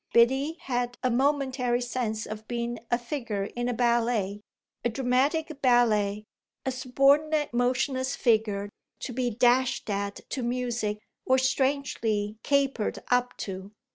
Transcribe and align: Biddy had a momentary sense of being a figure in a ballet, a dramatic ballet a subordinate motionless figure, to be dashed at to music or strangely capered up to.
Biddy 0.13 0.53
had 0.61 0.97
a 1.03 1.11
momentary 1.11 1.79
sense 1.79 2.25
of 2.25 2.47
being 2.47 2.79
a 2.89 2.97
figure 2.97 3.43
in 3.55 3.69
a 3.69 3.73
ballet, 3.75 4.41
a 4.83 4.89
dramatic 4.89 5.61
ballet 5.61 6.25
a 6.65 6.71
subordinate 6.71 7.53
motionless 7.53 8.15
figure, 8.15 8.69
to 9.01 9.13
be 9.13 9.29
dashed 9.29 9.91
at 9.91 10.21
to 10.31 10.41
music 10.41 11.03
or 11.23 11.37
strangely 11.37 12.39
capered 12.41 12.97
up 13.11 13.37
to. 13.37 13.73